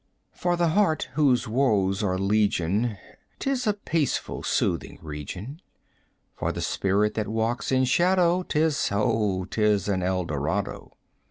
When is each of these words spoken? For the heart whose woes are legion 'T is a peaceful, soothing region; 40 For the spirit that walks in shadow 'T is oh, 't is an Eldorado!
For 0.31 0.55
the 0.55 0.69
heart 0.69 1.09
whose 1.13 1.47
woes 1.47 2.01
are 2.01 2.17
legion 2.17 2.97
'T 3.37 3.51
is 3.51 3.67
a 3.67 3.73
peaceful, 3.73 4.41
soothing 4.41 4.97
region; 4.99 5.61
40 6.37 6.37
For 6.37 6.51
the 6.51 6.61
spirit 6.61 7.13
that 7.13 7.27
walks 7.27 7.71
in 7.71 7.83
shadow 7.83 8.41
'T 8.41 8.57
is 8.59 8.89
oh, 8.91 9.45
't 9.45 9.61
is 9.61 9.87
an 9.87 10.01
Eldorado! 10.01 10.93